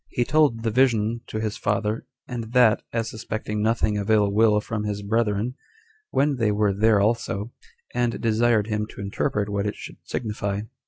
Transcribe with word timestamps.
He 0.09 0.23
told 0.25 0.63
the 0.63 0.71
vision 0.71 1.21
to 1.27 1.39
his 1.39 1.57
father, 1.57 2.07
and 2.27 2.53
that, 2.53 2.81
as 2.91 3.07
suspecting 3.11 3.61
nothing 3.61 3.99
of 3.99 4.09
ill 4.09 4.31
will 4.31 4.59
from 4.59 4.83
his 4.83 5.03
brethren, 5.03 5.53
when 6.09 6.37
they 6.37 6.51
were 6.51 6.73
there 6.73 6.99
also, 6.99 7.51
and 7.93 8.19
desired 8.19 8.65
him 8.65 8.87
to 8.87 9.01
interpret 9.01 9.47
what 9.47 9.67
it 9.67 9.75
should 9.75 9.97
signify. 10.03 10.61